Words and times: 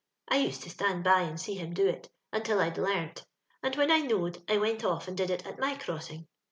"I 0.31 0.37
used 0.37 0.63
to 0.63 0.69
stand 0.71 1.03
by 1.03 1.19
and 1.19 1.39
see 1.39 1.53
him 1.53 1.75
do 1.75 1.87
it, 1.87 2.09
imtil 2.33 2.59
I'd 2.59 2.79
learnt, 2.79 3.23
and 3.61 3.75
wlien 3.75 3.91
I 3.91 4.01
kuowed, 4.07 4.41
I 4.51 4.57
went 4.57 4.83
off 4.83 5.07
and 5.07 5.15
did 5.15 5.29
it 5.29 5.45
at 5.45 5.59
my 5.59 5.75
crossing. 5.77 6.27